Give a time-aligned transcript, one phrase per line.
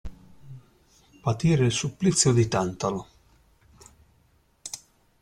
[1.21, 3.07] Patire il supplizio di Tantalo.